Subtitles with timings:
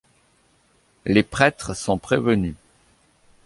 [1.05, 2.55] Les prêtres sont prévenus.